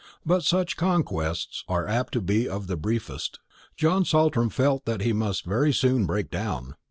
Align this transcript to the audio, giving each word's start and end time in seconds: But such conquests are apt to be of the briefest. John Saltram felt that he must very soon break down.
But 0.25 0.41
such 0.41 0.77
conquests 0.77 1.63
are 1.67 1.85
apt 1.85 2.13
to 2.13 2.21
be 2.21 2.49
of 2.49 2.65
the 2.65 2.75
briefest. 2.75 3.39
John 3.77 4.03
Saltram 4.03 4.49
felt 4.49 4.85
that 4.85 5.01
he 5.01 5.13
must 5.13 5.45
very 5.45 5.71
soon 5.71 6.07
break 6.07 6.31
down. 6.31 6.73